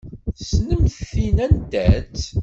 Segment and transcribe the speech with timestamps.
[0.37, 2.25] Tessnemt tin anta-tt?